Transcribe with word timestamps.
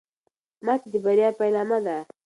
ماتې 0.65 0.87
د 0.93 0.95
بریا 1.05 1.29
پیلامه 1.39 1.79
ده. 1.85 1.97